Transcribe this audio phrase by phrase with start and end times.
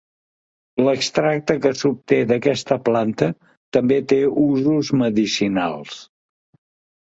[0.87, 3.29] L'extracte que s'obté d'aquesta planta
[3.79, 6.05] també té usos medicinals.